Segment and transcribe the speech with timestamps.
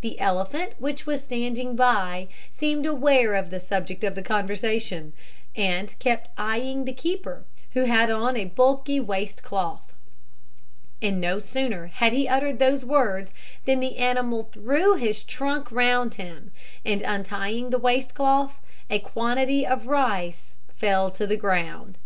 [0.00, 5.12] The elephant, which was standing by, seemed aware of the subject of the conversation,
[5.54, 7.44] and kept eyeing the keeper,
[7.74, 9.92] who had on a bulky waist cloth;
[11.00, 13.32] and no sooner had he uttered these words
[13.64, 16.50] than the animal threw his trunk round him,
[16.84, 18.60] and untying the waist cloth,
[18.90, 21.96] a quantity of rice fell to the ground.